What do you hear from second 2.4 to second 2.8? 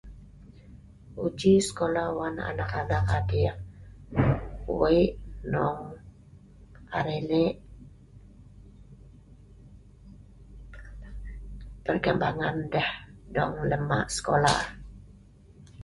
anak